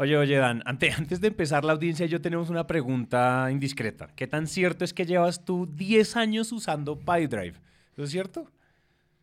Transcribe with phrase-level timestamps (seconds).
[0.00, 4.08] Oye, oye, Dan, antes, antes de empezar la audiencia, yo tenemos una pregunta indiscreta.
[4.16, 7.60] ¿Qué tan cierto es que llevas tú 10 años usando PyDrive?
[7.92, 8.50] ¿Eso es cierto?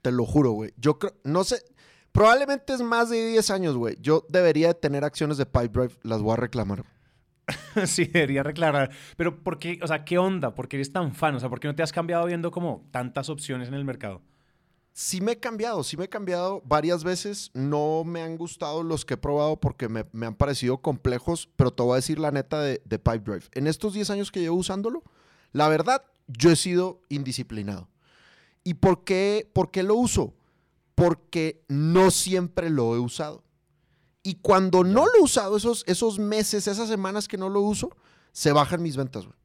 [0.04, 0.76] Te lo juro, güey.
[0.78, 1.64] Yo creo, no sé,
[2.12, 3.98] probablemente es más de 10 años, güey.
[4.00, 6.86] Yo debería de tener acciones de PyDrive, las voy a reclamar.
[7.88, 8.92] sí, debería reclamar.
[9.16, 9.80] Pero ¿por qué?
[9.82, 10.54] O sea, ¿qué onda?
[10.54, 11.34] ¿Por qué eres tan fan?
[11.34, 14.22] O sea, ¿por qué no te has cambiado viendo como tantas opciones en el mercado?
[15.00, 17.52] Sí me he cambiado, sí me he cambiado varias veces.
[17.54, 21.84] No me han gustado los que he probado porque me, han parecido complejos, pero te
[21.84, 23.46] voy a decir la neta de, de Pipedrive.
[23.54, 25.04] En estos 10 años que llevo usándolo,
[25.52, 27.88] la verdad, yo he sido indisciplinado.
[28.64, 30.34] ¿Y por qué, por qué lo uso?
[30.96, 33.44] Porque no siempre lo he usado.
[34.24, 37.96] Y cuando no lo he usado, esos, esos meses, esas semanas que no lo uso,
[38.32, 39.38] se bajan mis ventas, güey.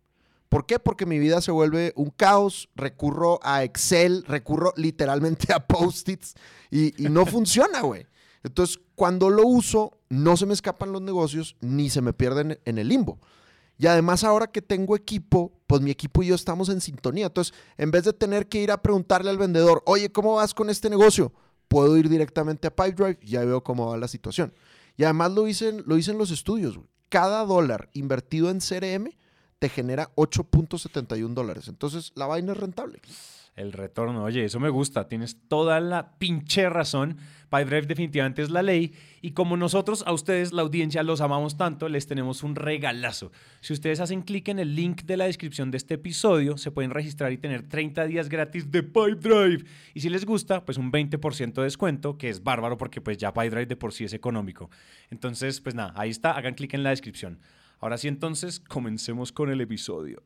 [0.53, 0.79] ¿Por qué?
[0.79, 6.35] Porque mi vida se vuelve un caos, recurro a Excel, recurro literalmente a post-its
[6.71, 8.07] y, no funciona, güey.
[8.43, 12.77] Entonces, cuando lo uso, no se me escapan los negocios ni se me pierden en
[12.77, 13.19] el limbo.
[13.79, 17.29] Y además ahora que tengo equipo, pues mi equipo y yo estamos en sintonía.
[17.29, 20.69] Entonces, en vez de tener que ir a preguntarle al vendedor, oye, ¿cómo vas con
[20.69, 21.33] este negocio?
[21.69, 24.53] Puedo ir directamente a Pipedrive y ya veo cómo va la situación.
[24.99, 26.79] Y además lo dicen, lo dicen los estudios.
[27.09, 29.15] Cada dólar invertido en CRM
[29.63, 31.69] te genera 8.71 dólares.
[31.69, 32.99] Entonces, la vaina es rentable.
[33.55, 37.19] El retorno, oye, eso me gusta, tienes toda la pinche razón.
[37.49, 41.89] PyDrive definitivamente es la ley y como nosotros a ustedes, la audiencia, los amamos tanto,
[41.89, 43.31] les tenemos un regalazo.
[43.61, 46.91] Si ustedes hacen clic en el link de la descripción de este episodio, se pueden
[46.91, 49.65] registrar y tener 30 días gratis de PyDrive.
[49.95, 53.33] Y si les gusta, pues un 20% de descuento, que es bárbaro porque pues ya
[53.33, 54.71] PyDrive de por sí es económico.
[55.09, 57.39] Entonces, pues nada, ahí está, hagan clic en la descripción.
[57.83, 60.23] Ahora sí, entonces, comencemos con el episodio.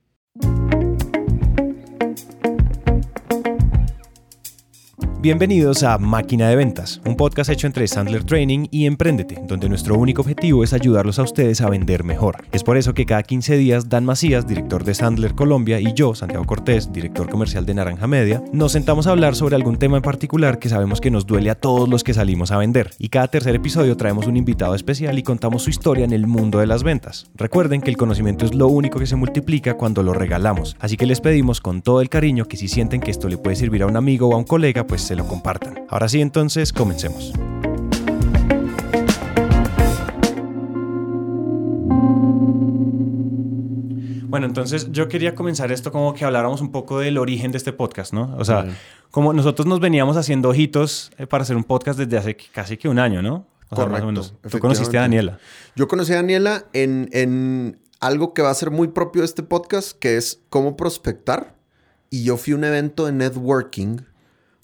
[5.26, 9.98] Bienvenidos a Máquina de Ventas, un podcast hecho entre Sandler Training y Emprendete, donde nuestro
[9.98, 12.44] único objetivo es ayudarlos a ustedes a vender mejor.
[12.52, 16.14] Es por eso que cada 15 días Dan Macías, director de Sandler Colombia, y yo,
[16.14, 20.04] Santiago Cortés, director comercial de Naranja Media, nos sentamos a hablar sobre algún tema en
[20.04, 22.92] particular que sabemos que nos duele a todos los que salimos a vender.
[23.00, 26.60] Y cada tercer episodio traemos un invitado especial y contamos su historia en el mundo
[26.60, 27.26] de las ventas.
[27.34, 31.06] Recuerden que el conocimiento es lo único que se multiplica cuando lo regalamos, así que
[31.06, 33.86] les pedimos con todo el cariño que si sienten que esto le puede servir a
[33.86, 35.86] un amigo o a un colega, pues se lo compartan.
[35.88, 37.32] Ahora sí, entonces, comencemos.
[44.28, 47.72] Bueno, entonces yo quería comenzar esto como que habláramos un poco del origen de este
[47.72, 48.36] podcast, ¿no?
[48.36, 48.66] O sea,
[49.10, 52.88] como nosotros nos veníamos haciendo ojitos eh, para hacer un podcast desde hace casi que
[52.88, 53.46] un año, ¿no?
[53.70, 54.36] Correcto.
[54.50, 55.38] Tú conociste a Daniela.
[55.74, 59.42] Yo conocí a Daniela en, en algo que va a ser muy propio de este
[59.42, 61.56] podcast, que es cómo prospectar.
[62.10, 63.98] Y yo fui a un evento de networking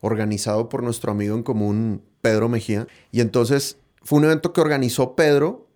[0.02, 2.86] organizado por nuestro amigo en común, Pedro Mejía.
[3.10, 5.68] Y entonces fue un evento que organizó Pedro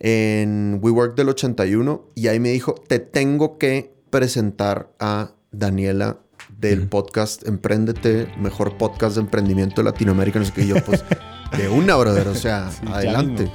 [0.00, 6.18] en WeWork del 81 y ahí me dijo, te tengo que presentar a Daniela
[6.58, 10.40] del podcast Emprendete, mejor podcast de emprendimiento de Latinoamérica.
[10.40, 11.04] No sé qué, yo pues
[11.56, 13.50] de una, brother, o sea, adelante.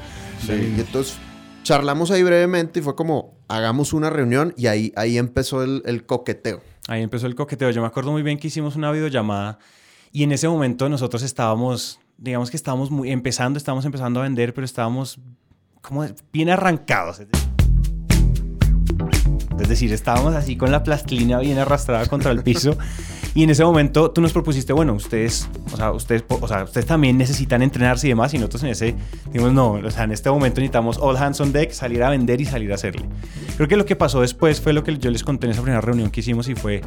[0.48, 1.18] Y entonces
[1.64, 6.06] charlamos ahí brevemente y fue como, hagamos una reunión y ahí, ahí empezó el, el
[6.06, 6.62] coqueteo.
[6.88, 7.70] Ahí empezó el coqueteo.
[7.72, 9.59] Yo me acuerdo muy bien que hicimos una videollamada
[10.12, 14.53] y en ese momento nosotros estábamos, digamos que estábamos muy, empezando, estábamos empezando a vender,
[14.53, 15.20] pero estábamos
[15.81, 17.22] como bien arrancados.
[19.59, 22.78] Es decir, estábamos así con la plastilina bien arrastrada contra el piso.
[23.36, 26.88] Y en ese momento tú nos propusiste, bueno, ustedes, o sea, ustedes, o sea, ustedes
[26.88, 28.34] también necesitan entrenarse y demás.
[28.34, 28.96] Y nosotros en ese,
[29.28, 32.41] dijimos, no, o sea, en este momento necesitamos all hands on deck, salir a vender
[32.41, 33.06] y salir a hacerle.
[33.56, 35.80] Creo que lo que pasó después fue lo que yo les conté en esa primera
[35.80, 36.81] reunión que hicimos y fue,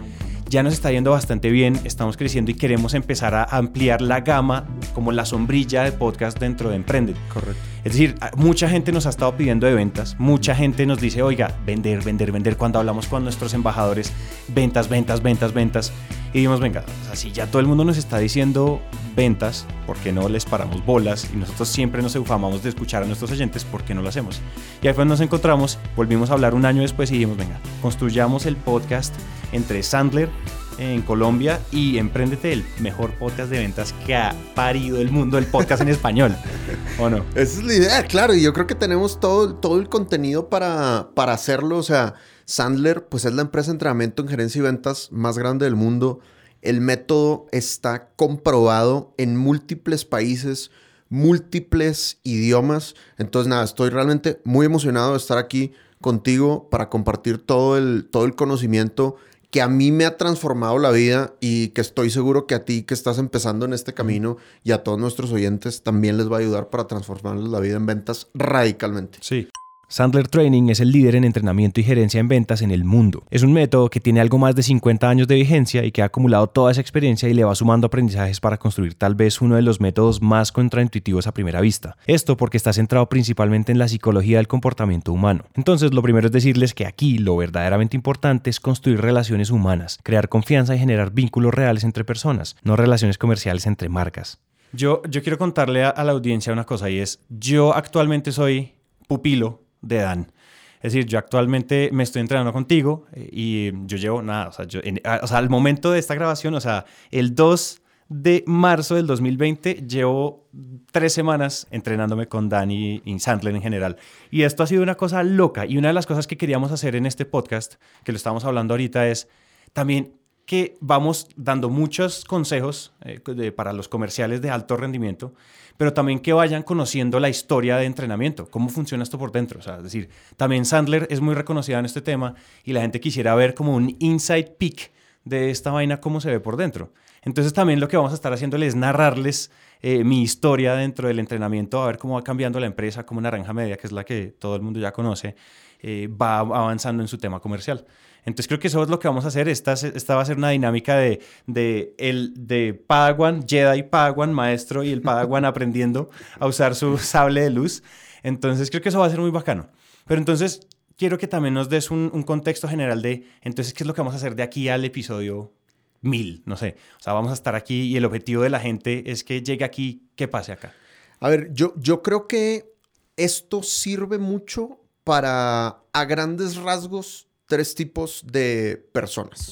[0.53, 4.67] ya nos está yendo bastante bien, estamos creciendo y queremos empezar a ampliar la gama
[4.93, 7.15] como la sombrilla de podcast dentro de Emprende.
[7.33, 7.59] Correcto.
[7.85, 11.57] Es decir, mucha gente nos ha estado pidiendo de ventas, mucha gente nos dice, oiga,
[11.65, 12.59] vender, vender, vender.
[12.59, 14.13] Cuando hablamos con nuestros embajadores,
[14.49, 15.91] ventas, ventas, ventas, ventas.
[16.33, 18.81] Y dijimos, venga, así ya todo el mundo nos está diciendo
[19.15, 21.29] ventas, ¿por qué no les paramos bolas?
[21.33, 24.41] Y nosotros siempre nos eufamamos de escuchar a nuestros oyentes, ¿por qué no lo hacemos?
[24.81, 28.47] Y ahí fue nos encontramos, volvimos a hablar un año después y dijimos, venga, construyamos
[28.47, 29.15] el podcast
[29.53, 30.31] entre Sandler
[30.79, 35.47] en Colombia y Emprendete, el mejor podcast de ventas que ha parido el mundo del
[35.47, 36.35] podcast en español.
[36.99, 37.25] ¿O no?
[37.35, 38.35] Esa es la idea, claro.
[38.35, 41.77] Y yo creo que tenemos todo, todo el contenido para, para hacerlo.
[41.77, 45.65] O sea, Sandler, pues es la empresa de entrenamiento en gerencia y ventas más grande
[45.65, 46.21] del mundo.
[46.61, 50.71] El método está comprobado en múltiples países,
[51.09, 52.95] múltiples idiomas.
[53.19, 58.25] Entonces, nada, estoy realmente muy emocionado de estar aquí contigo para compartir todo el, todo
[58.25, 59.17] el conocimiento
[59.53, 62.85] que a mí me ha transformado la vida y que estoy seguro que a ti
[62.85, 66.41] que estás empezando en este camino y a todos nuestros oyentes también les va a
[66.41, 69.19] ayudar para transformarles la vida en ventas radicalmente.
[69.21, 69.49] Sí.
[69.93, 73.25] Sandler Training es el líder en entrenamiento y gerencia en ventas en el mundo.
[73.31, 76.07] Es un método que tiene algo más de 50 años de vigencia y que ha
[76.07, 79.61] acumulado toda esa experiencia y le va sumando aprendizajes para construir tal vez uno de
[79.61, 81.99] los métodos más contraintuitivos a primera vista.
[82.07, 85.45] Esto porque está centrado principalmente en la psicología del comportamiento humano.
[85.53, 90.31] Entonces, lo primero es decirles que aquí lo verdaderamente importante es construir relaciones humanas, crear
[90.31, 94.41] confianza y generar vínculos reales entre personas, no relaciones comerciales entre marcas.
[94.73, 98.73] Yo, yo quiero contarle a, a la audiencia una cosa y es, yo actualmente soy
[99.07, 100.33] pupilo de Dan.
[100.81, 104.65] Es decir, yo actualmente me estoy entrenando contigo eh, y yo llevo nada, o sea,
[104.65, 104.81] yo,
[105.23, 109.87] o sea, al momento de esta grabación, o sea, el 2 de marzo del 2020
[109.87, 110.49] llevo
[110.91, 113.97] tres semanas entrenándome con Dani y Sandler en general.
[114.31, 115.65] Y esto ha sido una cosa loca.
[115.67, 117.75] Y una de las cosas que queríamos hacer en este podcast,
[118.05, 119.29] que lo estamos hablando ahorita, es
[119.73, 120.13] también
[120.53, 125.33] que vamos dando muchos consejos eh, para los comerciales de alto rendimiento,
[125.79, 129.61] pero también que vayan conociendo la historia de entrenamiento, cómo funciona esto por dentro.
[129.61, 132.35] O sea, es decir, también Sandler es muy reconocida en este tema
[132.65, 134.93] y la gente quisiera ver como un inside peek
[135.25, 136.93] de esta vaina, cómo se ve por dentro.
[137.23, 139.51] Entonces también lo que vamos a estar haciendo es narrarles
[139.81, 143.55] eh, mi historia dentro del entrenamiento, a ver cómo va cambiando la empresa, como Naranja
[143.55, 145.35] Media, que es la que todo el mundo ya conoce,
[145.81, 147.87] eh, va avanzando en su tema comercial.
[148.25, 149.49] Entonces creo que eso es lo que vamos a hacer.
[149.49, 154.83] Esta, esta va a ser una dinámica de, de, el, de Padawan, Jedi Padawan, maestro,
[154.83, 157.83] y el Padawan aprendiendo a usar su sable de luz.
[158.23, 159.69] Entonces creo que eso va a ser muy bacano.
[160.07, 160.67] Pero entonces
[160.97, 164.01] quiero que también nos des un, un contexto general de, entonces, ¿qué es lo que
[164.01, 165.53] vamos a hacer de aquí al episodio
[166.01, 166.43] mil?
[166.47, 166.77] No sé.
[166.99, 169.65] O sea, vamos a estar aquí y el objetivo de la gente es que llegue
[169.65, 170.73] aquí, que pase acá.
[171.21, 172.73] A ver, yo, yo creo que
[173.17, 179.51] esto sirve mucho para, a grandes rasgos, tres tipos de personas.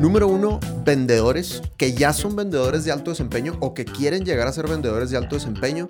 [0.00, 4.52] Número uno, vendedores que ya son vendedores de alto desempeño o que quieren llegar a
[4.54, 5.88] ser vendedores de alto desempeño.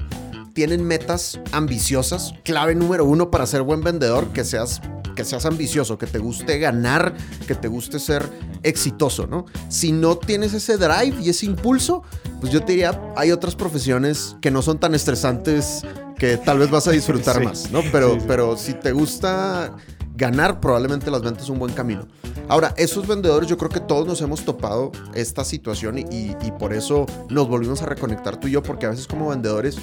[0.52, 2.34] Tienen metas ambiciosas.
[2.42, 4.82] Clave número uno para ser buen vendedor, que seas,
[5.14, 7.14] que seas ambicioso, que te guste ganar,
[7.46, 8.28] que te guste ser
[8.64, 9.46] exitoso, ¿no?
[9.68, 12.02] Si no tienes ese drive y ese impulso,
[12.40, 15.84] pues yo te diría, hay otras profesiones que no son tan estresantes
[16.18, 17.82] que tal vez vas a disfrutar más, ¿no?
[17.92, 19.76] Pero, pero si te gusta
[20.16, 22.06] ganar, probablemente las ventas es un buen camino.
[22.48, 27.06] Ahora, esos vendedores, yo creo que todos nos hemos topado esta situación y, por eso
[27.28, 29.76] nos volvimos a reconectar tú y yo, porque a veces como vendedores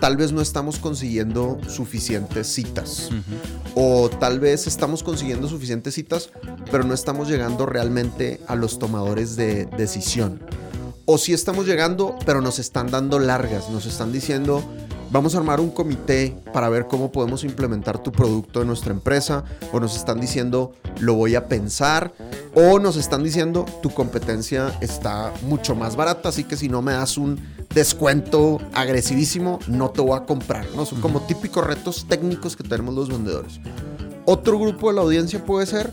[0.00, 3.10] tal vez no estamos consiguiendo suficientes citas.
[3.74, 6.30] O tal vez estamos consiguiendo suficientes citas,
[6.70, 10.40] pero no estamos llegando realmente a los tomadores de decisión.
[11.04, 14.62] O si estamos llegando, pero nos están dando largas, nos están diciendo,
[15.10, 19.44] vamos a armar un comité para ver cómo podemos implementar tu producto en nuestra empresa,
[19.72, 22.12] o nos están diciendo, lo voy a pensar,
[22.54, 26.92] o nos están diciendo, tu competencia está mucho más barata, así que si no me
[26.92, 27.40] das un
[27.74, 30.66] descuento agresivísimo, no te voy a comprar.
[30.74, 30.84] ¿no?
[30.86, 33.60] Son como típicos retos técnicos que tenemos los vendedores.
[34.24, 35.92] Otro grupo de la audiencia puede ser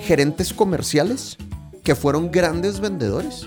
[0.00, 1.38] gerentes comerciales
[1.82, 3.46] que fueron grandes vendedores,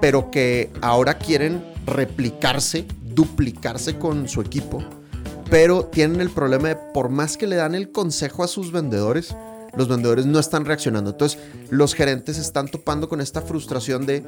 [0.00, 4.82] pero que ahora quieren replicarse duplicarse con su equipo,
[5.50, 9.34] pero tienen el problema de por más que le dan el consejo a sus vendedores,
[9.76, 11.10] los vendedores no están reaccionando.
[11.10, 11.38] Entonces,
[11.70, 14.24] los gerentes están topando con esta frustración de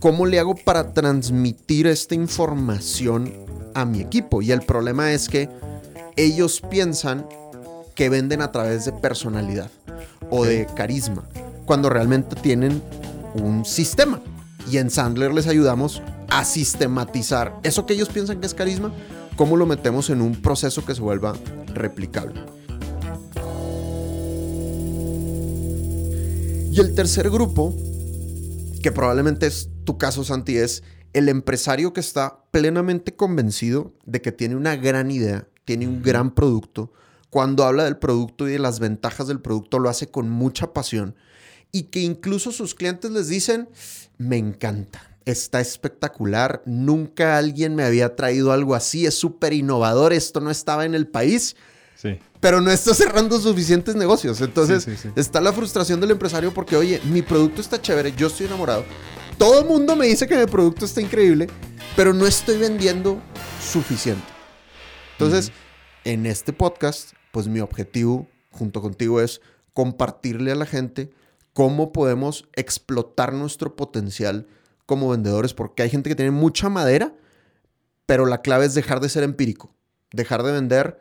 [0.00, 3.32] cómo le hago para transmitir esta información
[3.74, 4.42] a mi equipo.
[4.42, 5.48] Y el problema es que
[6.16, 7.26] ellos piensan
[7.94, 9.70] que venden a través de personalidad
[10.30, 11.24] o de carisma,
[11.66, 12.82] cuando realmente tienen
[13.34, 14.20] un sistema.
[14.70, 18.90] Y en Sandler les ayudamos a sistematizar eso que ellos piensan que es carisma,
[19.36, 21.34] cómo lo metemos en un proceso que se vuelva
[21.74, 22.40] replicable.
[26.70, 27.76] Y el tercer grupo,
[28.82, 34.32] que probablemente es tu caso, Santi, es el empresario que está plenamente convencido de que
[34.32, 36.94] tiene una gran idea, tiene un gran producto.
[37.28, 41.14] Cuando habla del producto y de las ventajas del producto, lo hace con mucha pasión.
[41.72, 43.68] Y que incluso sus clientes les dicen,
[44.16, 46.62] me encanta está espectacular.
[46.66, 49.06] Nunca alguien me había traído algo así.
[49.06, 50.12] Es súper innovador.
[50.12, 51.56] Esto no estaba en el país.
[51.96, 52.18] Sí.
[52.40, 54.40] Pero no está cerrando suficientes negocios.
[54.40, 54.86] Entonces
[55.16, 58.84] está la frustración del empresario porque, oye, mi producto está chévere, yo estoy enamorado.
[59.38, 61.48] Todo el mundo me dice que mi producto está increíble,
[61.96, 63.20] pero no estoy vendiendo
[63.60, 64.26] suficiente.
[65.12, 65.52] Entonces,
[66.04, 69.40] en este podcast, pues mi objetivo junto contigo es
[69.72, 71.10] compartirle a la gente
[71.52, 74.46] cómo podemos explotar nuestro potencial
[74.92, 77.14] como vendedores porque hay gente que tiene mucha madera,
[78.04, 79.74] pero la clave es dejar de ser empírico,
[80.12, 80.98] dejar de vender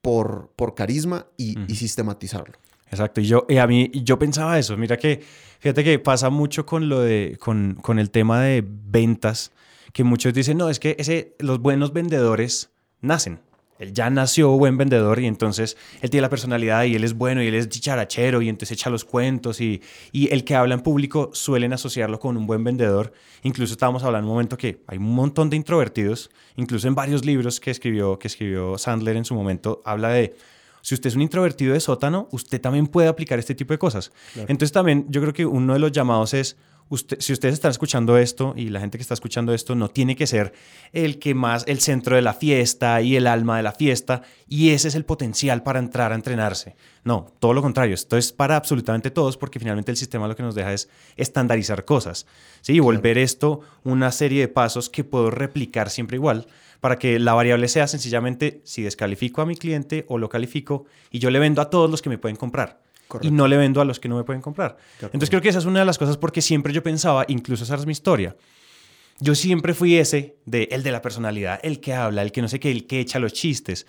[0.00, 2.58] por, por carisma y, sistematizarlo.
[2.90, 3.20] Exacto.
[3.20, 4.76] Y yo, y a mí, yo pensaba eso.
[4.78, 5.22] Mira que,
[5.58, 9.52] fíjate que pasa mucho con lo de, con, con el tema de ventas,
[9.92, 12.70] que muchos dicen, no, es que ese, los buenos vendedores
[13.02, 13.40] nacen.
[13.78, 17.42] Él ya nació buen vendedor y entonces él tiene la personalidad y él es bueno
[17.42, 20.80] y él es dicharachero y entonces echa los cuentos y, y el que habla en
[20.80, 23.12] público suelen asociarlo con un buen vendedor.
[23.42, 27.58] Incluso estábamos hablando un momento que hay un montón de introvertidos, incluso en varios libros
[27.58, 30.36] que escribió, que escribió Sandler en su momento, habla de
[30.84, 34.12] si usted es un introvertido de sótano, usted también puede aplicar este tipo de cosas.
[34.36, 38.18] Entonces también yo creo que uno de los llamados es, usted, si ustedes están escuchando
[38.18, 40.52] esto y la gente que está escuchando esto no tiene que ser
[40.92, 44.70] el que más, el centro de la fiesta y el alma de la fiesta y
[44.70, 46.76] ese es el potencial para entrar a entrenarse.
[47.02, 50.42] No, todo lo contrario, esto es para absolutamente todos porque finalmente el sistema lo que
[50.42, 52.26] nos deja es estandarizar cosas.
[52.60, 52.74] ¿sí?
[52.74, 56.46] Y volver esto una serie de pasos que puedo replicar siempre igual
[56.80, 61.18] para que la variable sea sencillamente si descalifico a mi cliente o lo califico y
[61.18, 62.83] yo le vendo a todos los que me pueden comprar.
[63.22, 64.76] Y no le vendo a los que no me pueden comprar.
[65.00, 67.76] Entonces creo que esa es una de las cosas porque siempre yo pensaba, incluso esa
[67.76, 68.36] es mi historia,
[69.20, 72.48] yo siempre fui ese de el de la personalidad, el que habla, el que no
[72.48, 73.86] sé qué, el que echa los chistes.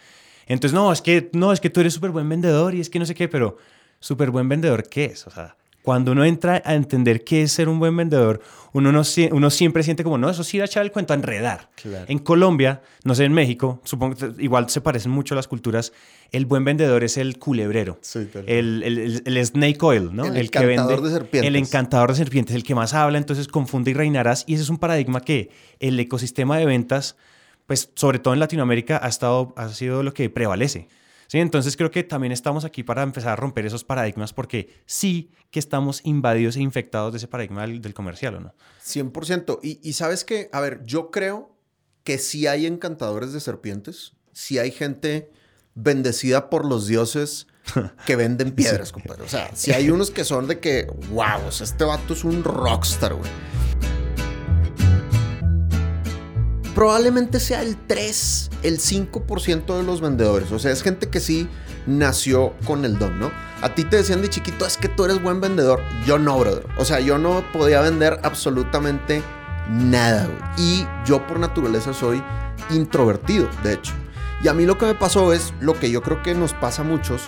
[0.47, 2.99] Entonces, no, es que no, es que tú eres súper buen vendedor y es que
[2.99, 3.57] no sé qué, pero
[3.99, 5.25] súper buen vendedor, ¿qué es?
[5.25, 8.41] O sea, cuando uno entra a entender qué es ser un buen vendedor,
[8.73, 11.69] uno, no, uno siempre siente como, no, eso sí a echar el cuento, a enredar.
[12.07, 15.93] En Colombia, no sé, en México, supongo que igual se parecen mucho las culturas,
[16.31, 17.99] el buen vendedor es el culebrero,
[18.47, 20.25] el, el, el, snake oil, ¿no?
[20.25, 21.47] El, encantador de serpientes.
[21.47, 24.43] El encantador de serpientes, el que más habla, entonces confunde y reinarás.
[24.47, 27.15] Y ese es un paradigma que el ecosistema de ventas,
[27.67, 30.87] pues sobre todo en Latinoamérica, ha, estado, ha sido lo que prevalece.
[31.27, 31.39] ¿Sí?
[31.39, 35.59] Entonces creo que también estamos aquí para empezar a romper esos paradigmas porque sí que
[35.59, 38.53] estamos invadidos e infectados de ese paradigma del, comercial, ¿o no?
[38.85, 39.59] 100%.
[39.63, 41.55] Y, y sabes que, a ver, yo creo
[42.03, 45.31] que sí hay encantadores de serpientes, sí hay gente
[45.73, 47.47] bendecida por los dioses
[48.05, 49.23] que venden piedras, compadre.
[49.23, 53.13] O sea, si hay unos que son de que, wow, este vato es un rockstar,
[53.13, 53.29] güey.
[56.75, 60.51] Probablemente sea el 3, el 5% de los vendedores.
[60.51, 61.47] O sea, es gente que sí
[61.87, 63.31] nació con el don, ¿no?
[63.61, 65.81] A ti te decían de chiquito, es que tú eres buen vendedor.
[66.05, 66.67] Yo no, brother.
[66.77, 69.23] O sea, yo no podía vender absolutamente
[69.69, 72.21] nada, Y yo por naturaleza soy
[72.69, 73.93] introvertido, de hecho.
[74.43, 76.83] Y a mí lo que me pasó es lo que yo creo que nos pasa
[76.83, 77.23] a muchos,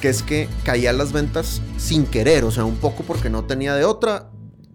[0.00, 3.74] que es que caía las ventas sin querer, o sea, un poco porque no tenía
[3.74, 4.30] de otra.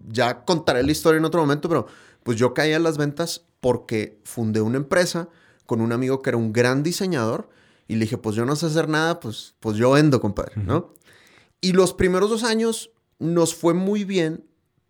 [0.08, 1.86] Ya contaré la historia en otro momento, pero
[2.22, 5.28] pues yo caía las ventas porque fundé una empresa
[5.66, 7.48] con un amigo que era un gran diseñador
[7.88, 10.92] y le dije, pues yo no sé hacer nada, pues, pues yo vendo, compadre, ¿no?
[11.60, 14.44] Y los primeros dos años nos fue muy bien,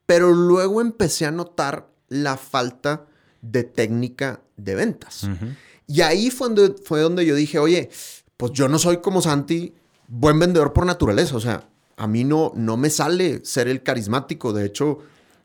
[0.06, 3.06] pero luego empecé a notar la falta
[3.42, 5.28] de técnica de ventas.
[5.86, 7.90] Y ahí fue donde, fue donde yo dije, oye,
[8.36, 9.74] pues yo no soy como Santi,
[10.08, 14.52] buen vendedor por naturaleza, o sea, a mí no, no me sale ser el carismático,
[14.52, 14.98] de hecho,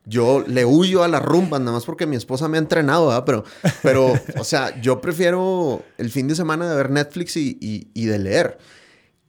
[0.06, 3.24] yo le huyo a las rumbas, nada más porque mi esposa me ha entrenado.
[3.26, 3.44] Pero,
[3.84, 8.20] pero o sea, yo prefiero el fin de semana de ver Netflix y, y, de
[8.20, 8.58] leer.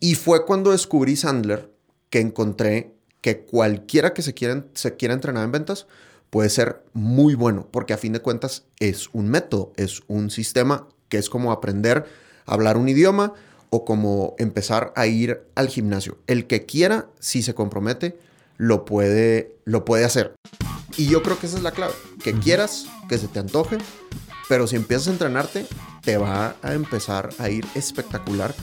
[0.01, 1.71] Y fue cuando descubrí Sandler
[2.11, 5.87] que encontré que cualquiera que se quiera, se quiera entrenar en ventas
[6.33, 10.89] puede ser muy bueno, porque a fin de cuentas es un método, es un sistema
[11.11, 12.07] que es como aprender
[12.47, 13.35] a hablar un idioma
[13.69, 16.17] o como empezar a ir al gimnasio.
[16.27, 18.19] El que quiera, si se compromete,
[18.57, 20.35] lo puede, lo puede hacer.
[20.97, 21.95] Y yo creo que esa es la clave.
[22.23, 23.79] Que quieras, que se te antoje,
[24.49, 25.67] pero si empiezas a entrenarte,
[26.03, 28.55] te va a empezar a ir espectacular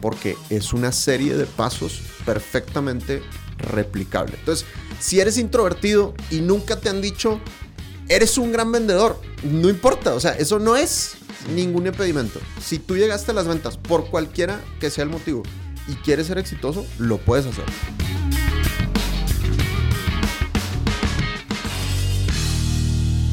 [0.00, 3.22] porque es una serie de pasos perfectamente
[3.58, 4.34] replicable.
[4.38, 4.66] Entonces,
[5.00, 7.40] si eres introvertido y nunca te han dicho,
[8.08, 11.14] eres un gran vendedor, no importa, o sea, eso no es
[11.54, 12.40] ningún impedimento.
[12.60, 15.42] Si tú llegaste a las ventas por cualquiera que sea el motivo
[15.88, 17.64] y quieres ser exitoso, lo puedes hacer.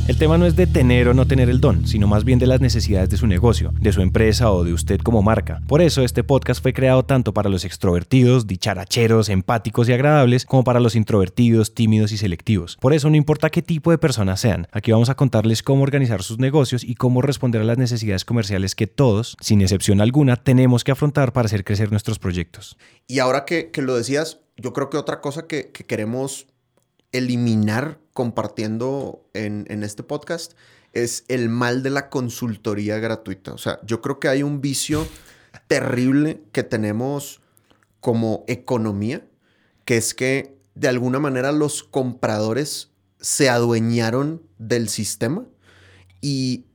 [0.10, 2.48] El tema no es de tener o no tener el don, sino más bien de
[2.48, 5.62] las necesidades de su negocio, de su empresa o de usted como marca.
[5.68, 10.64] Por eso este podcast fue creado tanto para los extrovertidos, dicharacheros, empáticos y agradables, como
[10.64, 12.76] para los introvertidos, tímidos y selectivos.
[12.82, 16.24] Por eso no importa qué tipo de personas sean, aquí vamos a contarles cómo organizar
[16.24, 20.84] sus negocios y cómo responder a las necesidades comerciales que todos, sin excepción alguna, tenemos
[20.84, 22.80] que afrontar para hacer crecer nuestros proyectos.
[23.06, 26.48] Y ahora que, lo decías, yo creo que otra cosa que, que queremos
[27.12, 30.54] eliminar compartiendo en, este podcast
[30.94, 33.54] es el mal de la consultoría gratuita.
[33.54, 35.08] O sea, yo creo que hay un vicio
[35.68, 37.42] terrible que tenemos
[38.00, 39.26] como economía,
[39.86, 45.46] que es que de alguna manera los compradores se adueñaron del sistema
[46.22, 46.66] y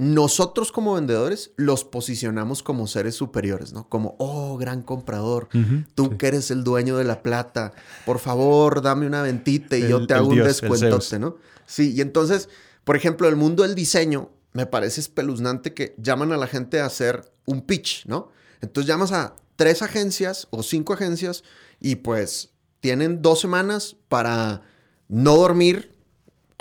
[0.00, 3.86] nosotros como vendedores los posicionamos como seres superiores, ¿no?
[3.86, 5.48] Como, oh, gran comprador,
[5.94, 7.74] tú que eres el dueño de la plata,
[8.06, 11.36] por favor, dame una ventita y yo te hago un descuentote, ¿no?
[11.66, 12.48] Sí, y entonces,
[12.84, 16.86] por ejemplo, el mundo del diseño me parece espeluznante que llaman a la gente a
[16.86, 18.30] hacer un pitch, ¿no?
[18.62, 21.44] Entonces llamas a tres agencias o cinco agencias
[21.78, 24.62] y pues tienen dos semanas para
[25.08, 25.94] no dormir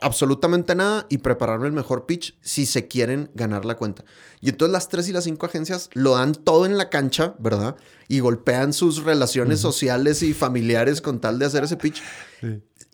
[0.02, 4.04] absolutamente nada y prepararme el mejor pitch si se quieren ganar la cuenta.
[4.42, 7.76] Y entonces las tres y las cinco agencias lo dan todo en la cancha, ¿verdad?
[8.08, 12.02] Y golpean sus relaciones sociales y familiares con tal de hacer ese pitch.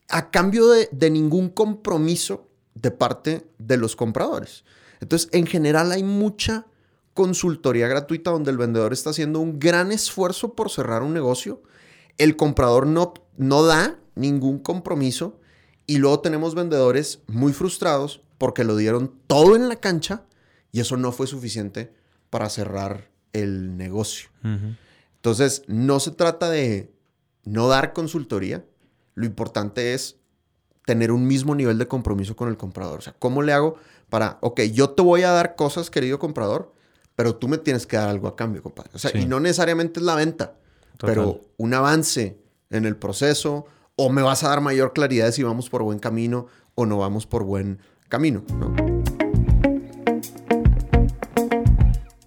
[0.09, 4.63] A cambio de, de ningún compromiso de parte de los compradores.
[4.99, 6.67] Entonces, en general hay mucha
[7.13, 11.63] consultoría gratuita donde el vendedor está haciendo un gran esfuerzo por cerrar un negocio.
[12.17, 15.39] El comprador no, no da ningún compromiso
[15.87, 20.23] y luego tenemos vendedores muy frustrados porque lo dieron todo en la cancha
[20.71, 21.93] y eso no fue suficiente
[22.29, 24.29] para cerrar el negocio.
[25.15, 26.91] Entonces, no se trata de
[27.43, 28.65] no dar consultoría.
[29.13, 30.17] Lo importante es
[30.85, 32.99] tener un mismo nivel de compromiso con el comprador.
[32.99, 33.75] O sea, ¿cómo le hago
[34.09, 36.73] para, ok, yo te voy a dar cosas, querido comprador,
[37.15, 38.91] pero tú me tienes que dar algo a cambio, compadre?
[38.93, 40.55] O sea, y no necesariamente es la venta,
[40.99, 42.37] pero un avance
[42.69, 43.65] en el proceso,
[43.95, 46.97] o me vas a dar mayor claridad de si vamos por buen camino o no
[46.97, 48.43] vamos por buen camino.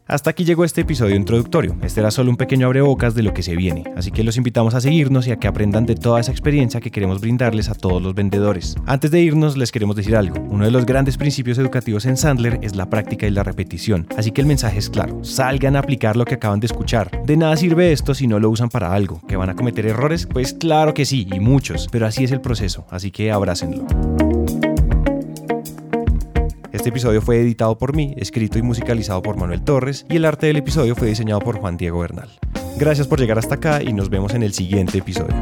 [0.09, 1.77] Hasta aquí llegó este episodio introductorio.
[1.83, 4.75] Este era solo un pequeño abrebocas de lo que se viene, así que los invitamos
[4.75, 8.01] a seguirnos y a que aprendan de toda esa experiencia que queremos brindarles a todos
[8.01, 8.75] los vendedores.
[8.87, 10.41] Antes de irnos, les queremos decir algo.
[10.49, 14.31] Uno de los grandes principios educativos en Sandler es la práctica y la repetición, así
[14.31, 15.23] que el mensaje es claro.
[15.25, 17.11] Salgan a aplicar lo que acaban de escuchar.
[17.27, 19.21] De nada sirve esto si no lo usan para algo.
[19.29, 20.27] ¿Que van a cometer errores?
[20.27, 23.87] Pues claro que sí, y muchos, pero así es el proceso, así que abrácenlo.
[26.79, 30.47] Este episodio fue editado por mí, escrito y musicalizado por Manuel Torres y el arte
[30.47, 32.29] del episodio fue diseñado por Juan Diego Bernal.
[32.79, 35.35] Gracias por llegar hasta acá y nos vemos en el siguiente episodio.